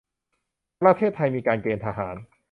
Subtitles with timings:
[0.81, 2.15] ประเทศไทยมีการเกณฑ์ทหาร